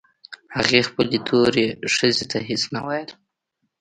هغه 0.55 0.77
خپلې 0.89 1.17
تورې 1.27 1.65
ښځې 1.95 2.25
ته 2.31 2.37
هېڅ 2.49 2.61
نه 2.73 2.81
ويل. 2.87 3.09